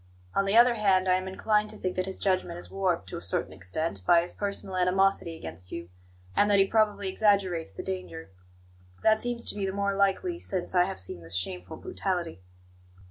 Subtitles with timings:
[0.33, 3.17] On the other hand, I am inclined to think that his judgment is warped, to
[3.17, 5.89] a certain extent, by his personal animosity against you,
[6.35, 8.31] and that he probably exaggerates the danger.
[9.03, 12.41] That seems to me the more likely since I have seen this shameful brutality."